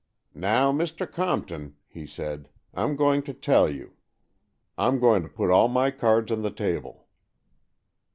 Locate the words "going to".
2.95-3.35, 4.99-5.29